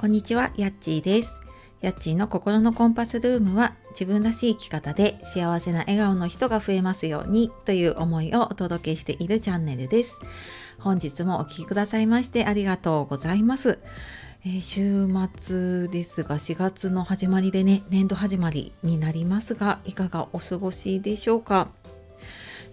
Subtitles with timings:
[0.00, 1.40] こんにちは、やっちーです。
[1.80, 10.20] やっちーの心のコンパスルームは自分らしい生き方で幸せな笑顔の人が増えますようにという思いをお届けしているチャンネルです。
[10.78, 13.80] 本日もお聴きくださいましてありがとうございます。
[14.46, 21.72] えー、週末ですが4月の始まりでね年度始まりになりますがいかがお過ごしでしょうか？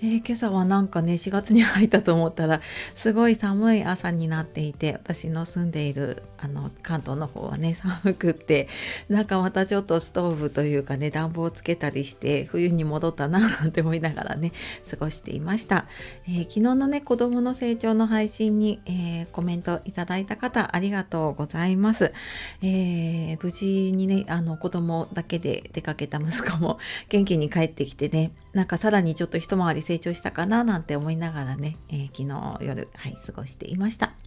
[0.06, 2.62] えー、今朝はなんかね4月に入ったと思ったら
[2.94, 8.68] すごい寒い朝になっていて私の住んでいるあの関東の方はね寒くって
[9.10, 14.52] なんかまたちょっとストーブというかね暖房つけたりして冬に戻ったななんて思いながらね
[14.88, 15.88] 過ごしていました、
[16.28, 22.14] えー、昨日のね子供の成長の配信に、えー、コメントいただいた方ありがとうございます、
[22.62, 26.78] え無事にねあの子供だけで出かけた息子も
[27.10, 34.25] 元気に帰ってきてねなんかさらにちょっと一回り成成長したかななんて思いながらね、えー、昨日夜、はい、過ごしていました。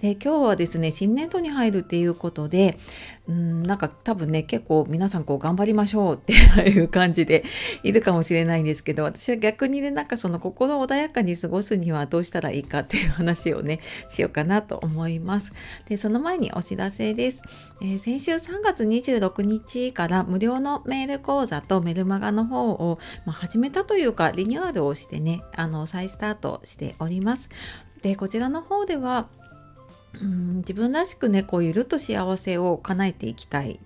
[0.00, 2.78] で今日はですね新年度に入るっていうことで
[3.28, 7.44] うんなんか多分ね結構皆さんこう頑張りましょうっていう感じで
[7.82, 15.52] いるかもしれないんですけど私は逆にねなんかその心穏やかに過ごすにはどうしたらいいかっていう話をねしようかなと思います。
[15.88, 17.42] でその前にお知らせです。
[17.80, 27.48] えー、先週3月26日から無料のメール講座とメルマガの方を、まあ、始めたというかリニューアルをしてねあの再スタートしております。
[28.02, 29.28] でこちらの方では
[30.22, 33.80] うん自分らしくねこうゆるっと幸せを叶えていきたい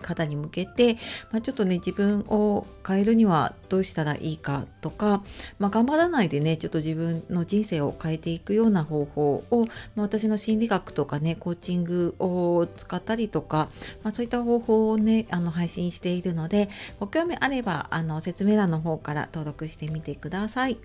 [0.00, 0.94] 方に向けて、
[1.30, 5.22] まあ、ちょっとね自分を変えるにはどうしたらいいかとか、
[5.58, 13.68] まあ、頑張らないでねちょっと自分の人生を変えていくような方法を、まあ、私の心理学とかねコーチングを使ったりとか、
[14.02, 20.78] まあ、そういった方法をねあの配信しているのでご興味あればあの説明欄の方から登録してみてください。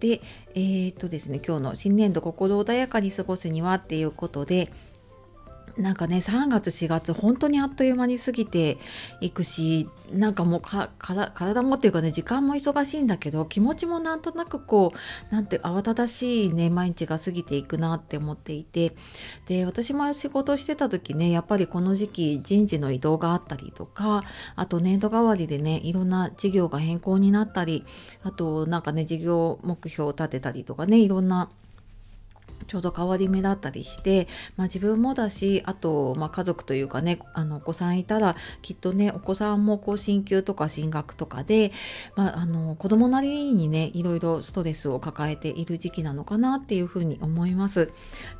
[0.00, 0.20] で、
[0.54, 4.70] えー、っとですね、今日の新年度心穏やかに過ごすにはっていうことで、
[5.76, 8.78] なんかね3月4月本当にあっという間に過ぎて
[9.20, 14.92] いくしなんかもう体もっていうかね時間も忙しいんだけど気持ちもなんとなくこ
[15.30, 18.94] うなんて慌ただしいね毎日が過ぎていくなって思っていて。
[19.46, 24.24] で私も仕事してた時ねやっぱりこの時期人事の移動があったりとか
[24.54, 27.84] あと年度代わりでねいろんな事業が変更になったり
[28.22, 31.50] あとなんかね事業目標を立てたりとかねいろんな
[32.66, 41.72] ちょうど変わり目だったりして、まあ、自分もだしあと、まあ、家族というかねあのお子さんいたらきっとねお子さんもこう進級とか進学とかで、
[42.16, 47.92] まあ、あの子供なりにねいろいろストレスを抱えている時期なのかなっていうふうに思います。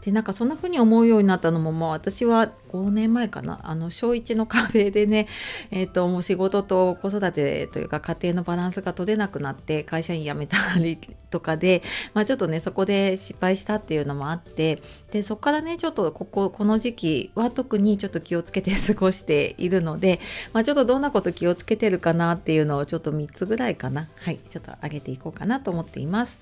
[0.02, 5.28] でなんかそんなふうに思うようになったのももう私は5年前かなあの小1の壁でね、
[5.70, 10.98] えーと、もう仕事と子育てというか家庭のバランスが取れなくなって会社員辞めたり
[11.36, 11.82] とかで、
[12.14, 14.80] まあ、ちょっとねそこで失敗したっていうのもあって
[15.12, 20.18] でそこからねちょっとこここの時期は特にちょっと気をつけて 過ごしているので、
[20.54, 26.38] まあ、ちょっとどんなこと気をつけてるかなっていうのをちょっと3つぐらいかなはいちょっと上げていこうかなと思っています。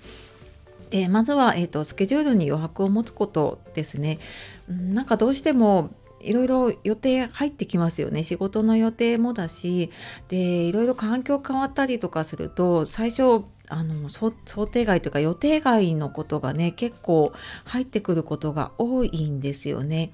[0.90, 4.20] でまずは、えーと、スケジュールに余白を持つことですね。
[4.68, 5.90] なんかどうしても
[6.24, 9.90] いろいろ予定入ってきますよね仕事の予定もだし
[10.28, 17.32] でいろいろ環境変わったりとかすると最初あの想定外というか予定外のことがね結構
[17.64, 20.12] 入ってくることが多いんですよね。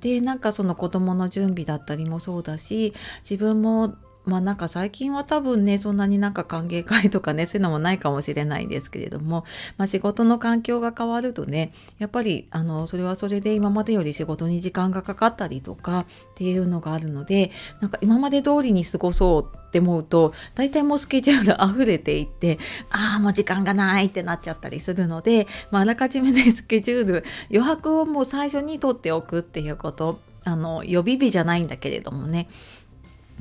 [0.00, 2.94] でなんかその子どもの準備だったりもそうだし
[3.28, 3.96] 自分も
[4.30, 9.44] まあなんか最近は多分ねそんなになんか歓迎会とかねそういうのもないかもしれないんですけれども、
[9.76, 16.04] まあ、仕事の環境が変わるとねやっぱりあのそれはそれで今までより仕事に時間がかかったりとかっ
[16.36, 22.60] ていうのがあるのでなんか今まで通りに過ごそうって思うと大体もうスケジュール溢れていって
[22.90, 32.48] ああもう時間がないってなっちゃったりするので、まあ、あらかじめねスケジュール余白をもう最初に取っておくっていうことあの予備日じゃないんだけれどもね。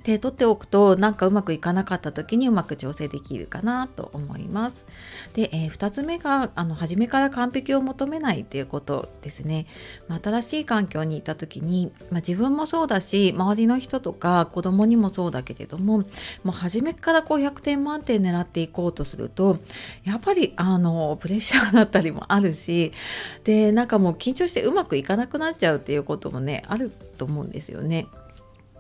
[0.04, 4.86] で取っておくとなんかうまくいかなかった時にうまく調整できるかなと思います。
[5.34, 9.66] で、えー、2つ目があの初めから完璧を求めないっていうことですね。
[10.08, 16.06] まあ、新しい環境にいた時に、まあ、自分もそうだし周りの人とか子供にもそうだけれどもも
[16.48, 19.60] う初めからこう100点満点狙っていこうとすると
[20.04, 22.92] やっぱりあのプレッシャーだったりもあるし
[23.44, 28.08] でなんかもう緊張してうまくいかなくなっちゃうっていうこともねあると思うんですよね。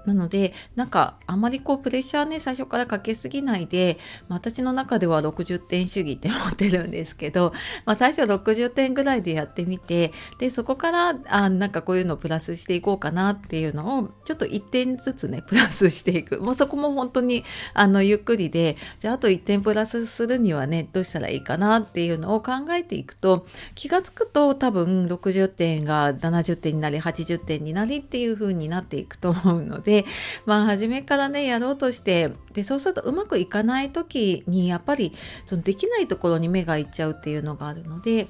[0.05, 3.97] なのでなんかあまりこうプレッシャーね最初からかけすぎないで、
[4.27, 7.53] まあ、私の中では60点主義って思ってるんですけど、
[7.85, 16.39] まあ、最初60点ぐらいでやってみてでそこからあなんかこういうのをプラスしていこうかなっていうのをちょっと1点ずつねプラスしていく。
[16.41, 17.43] もうそこも本当に
[17.73, 23.45] あのゆっくりでじゃああと1点プラスするにはねどうしたらいいかなっていうのを考えていくと
[23.75, 30.05] 気が付くと多分60点が70点になり80点になりっていう風になっていくと思うのでで
[30.45, 35.13] まあ初めからねやろうとしてでそうするとうまくいかない時にやっぱり
[35.47, 38.27] そのできないところに目がいっちゃうっていうのがあるので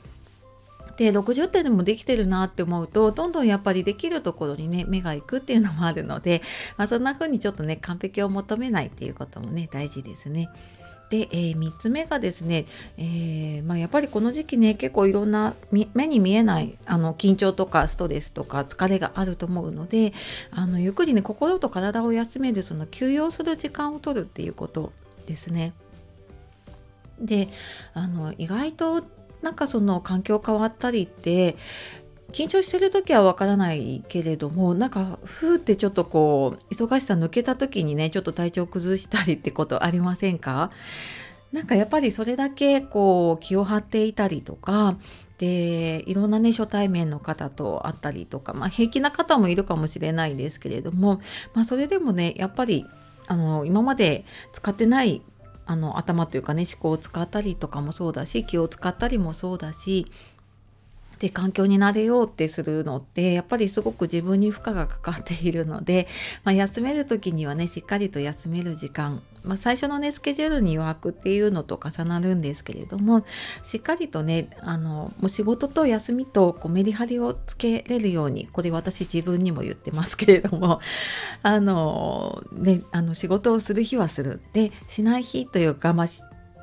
[0.95, 6.41] で60点でもできてるなって思うとどんどんやっぱりできるところにね目がいくっていうのもあるので、
[6.77, 10.49] まあ、そんな風にちょっとね完璧を求めないっていうこともね大事ですね。
[11.09, 12.65] で、えー、3つ目がですね、
[12.97, 20.13] えー、まあ、やっぱりこの時期ね結構いろんな目に見えないあの緊張とかストレスとか疲れがあると思うので
[20.51, 24.91] あのゆっくりね心と体を休めるその休養する時間を取るっていうこと
[25.25, 25.73] ですね。
[27.19, 27.49] で
[27.93, 29.03] あの意外と
[29.41, 31.55] なんかその環境変わったりって
[32.31, 40.71] 緊張してる時はわからないけれどもなんかふーってちょっとこう忙しさ抜けた時にねちょっと体調崩したりってことありませんか？
[41.51, 44.97] なんかやっぱりそれだけこう気を張っていたりとか
[45.39, 51.21] でいろんなね初対面の方と会ったりとか、まあ、平気な方もいるかもしれないですけれども、
[51.55, 52.85] まあ、それでもねやっぱり
[53.27, 55.23] あの今まで使ってない
[55.65, 60.11] あの頭というかね思考を使ったりとかもそうだし気を使ったりもそうだし
[61.19, 66.07] で環境になれようってするのってやっぱりすごく自分に負荷がかかっているので、
[66.43, 73.25] まあ、休める時にはねしっかりと休める時間、まあ、最初のねスケジュールに余白っていうのと重なるんですけれども
[73.63, 80.79] しっかりとねあのもう仕事と休みとこうメリハリをつけれるようにこれ私自分にも言ってますけれども
[81.43, 84.39] あのねあの仕事をする日はする。
[84.53, 86.07] でしない日というか、まあ、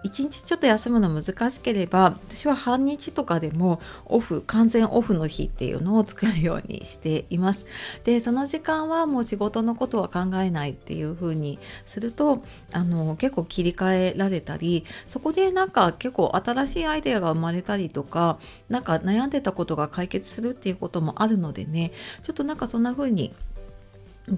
[0.07, 7.67] 1日ちょっと休むの難しければ私は半日とかでもオフ完全オフの日っていうのを作るようにしています。
[8.05, 12.43] でその時間はもう仕事のことは考えないっていう風にすると
[12.73, 18.39] あの結構切り替えられたりそこでなんか結構新しいアイデアが生まれたりとか
[18.69, 21.93] 何か悩んでたことが解決するっていうこともあるのでね
[22.23, 23.35] ちょっとなんかそんな風に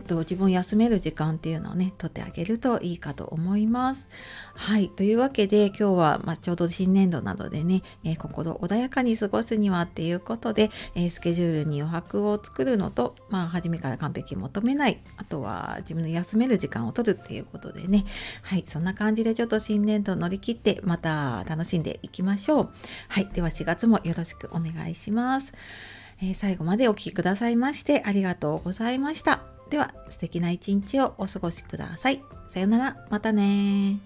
[0.07, 4.09] と、自分休める時間っていうのをね取ってあげるといいかと思います。
[4.55, 18.05] はいというわけで今日は、まあ、ちょうど新年度などでね、えー、心穏やかに過ごすにはっていうことで、えー、スケジュールに余白を作るのと、まあ、初めから完璧求めないあとは自分の休める時間を取るっていうことでね
[18.43, 22.71] はいそんな感じでちょっと新年度乗り切ってまた楽しんでいきましょう。
[23.09, 25.53] はいでは4月もよろしくお願いします。
[26.21, 29.58] え、最後までお聴きくださいましてありがとうございました。
[29.71, 32.23] では素敵な一日をお過ごしください。
[32.47, 33.99] さよなら、またね